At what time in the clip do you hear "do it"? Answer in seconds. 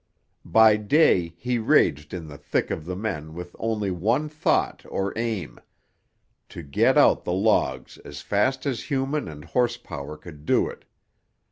10.47-10.85